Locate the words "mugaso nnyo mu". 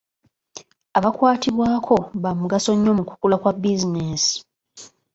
2.39-3.03